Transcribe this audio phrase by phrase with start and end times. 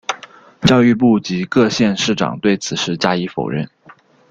[0.63, 3.69] 教育部及各县市长对此事加以否认。